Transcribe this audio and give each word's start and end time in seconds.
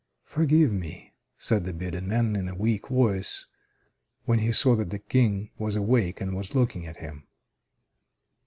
"Forgive 0.25 0.71
me!" 0.73 1.13
said 1.37 1.63
the 1.63 1.73
bearded 1.73 2.05
man 2.05 2.35
in 2.35 2.47
a 2.49 2.55
weak 2.55 2.87
voice, 2.87 3.45
when 4.25 4.39
he 4.39 4.51
saw 4.51 4.75
that 4.77 4.89
the 4.89 4.97
King 4.97 5.51
was 5.59 5.75
awake 5.75 6.19
and 6.19 6.35
was 6.35 6.55
looking 6.55 6.87
at 6.87 6.97
him. 6.97 7.27